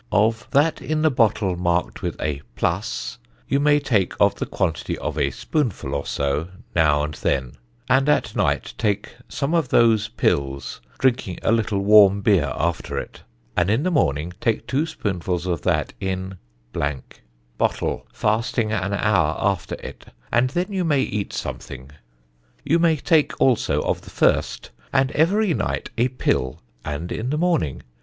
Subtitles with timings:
[0.11, 2.41] of that in the bottle marked with a
[3.23, 7.51] + you may take of the quantity of a spoonfull or so, now and then,
[7.87, 13.21] and at night take some of those pills, drinking a little warm beer after it,
[13.55, 16.35] and in the morning take 2 spoonfulls of that in
[17.59, 21.91] bottle fasting an hour after it, and then you may eat something,
[22.63, 27.37] you may take also of the first, and every night a pill, and in the
[27.37, 27.83] morning.